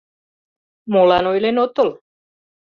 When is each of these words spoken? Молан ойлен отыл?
Молан 0.93 1.25
ойлен 1.31 1.57
отыл? 1.65 1.89